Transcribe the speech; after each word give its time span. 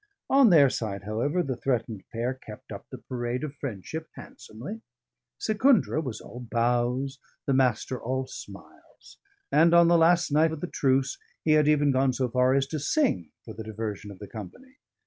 On 0.31 0.49
their 0.49 0.67
side, 0.67 1.03
however, 1.03 1.43
the 1.43 1.55
threatened 1.55 2.05
pair 2.11 2.33
kept 2.33 2.71
up 2.71 2.87
the 2.89 2.97
parade 2.97 3.43
of 3.43 3.53
friendship 3.53 4.09
handsomely; 4.15 4.81
Secundra 5.39 6.01
was 6.03 6.19
all 6.19 6.39
bows, 6.39 7.19
the 7.45 7.53
Master 7.53 8.01
all 8.01 8.25
smiles; 8.25 9.19
and 9.51 9.75
on 9.75 9.89
the 9.89 9.99
last 9.99 10.31
night 10.31 10.51
of 10.53 10.59
the 10.61 10.65
truce 10.73 11.19
he 11.43 11.51
had 11.51 11.67
even 11.67 11.91
gone 11.91 12.13
so 12.13 12.27
far 12.29 12.55
as 12.55 12.65
to 12.69 12.79
sing 12.79 13.29
for 13.45 13.53
the 13.53 13.63
diversion 13.63 14.09
of 14.09 14.17
the 14.17 14.25
company. 14.27 14.77